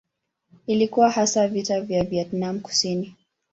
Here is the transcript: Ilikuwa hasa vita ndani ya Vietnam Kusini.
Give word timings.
Ilikuwa 0.67 1.09
hasa 1.09 1.47
vita 1.47 1.77
ndani 1.79 1.93
ya 1.95 2.03
Vietnam 2.03 2.59
Kusini. 2.59 3.15